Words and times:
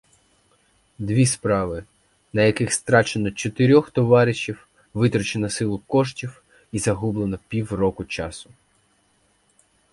Дві 0.99 1.25
справи, 1.25 1.83
на 2.33 2.41
яких 2.41 2.73
страчено 2.73 3.31
чотирьох 3.31 3.91
товаришів, 3.91 4.67
витрачено 4.93 5.49
силу 5.49 5.77
коштів 5.87 6.43
і 6.71 6.79
загублено 6.79 7.39
півроку 7.49 8.03
часу! 8.05 8.49